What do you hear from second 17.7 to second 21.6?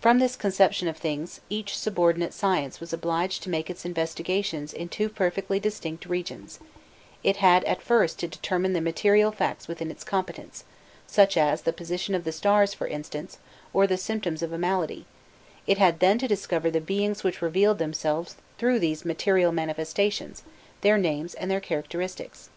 themselves through these material manifestations, their names and their